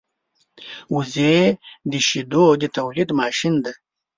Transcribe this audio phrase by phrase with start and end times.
[0.95, 1.37] وزې
[1.91, 3.73] د شیدو د تولېدو ماشین دی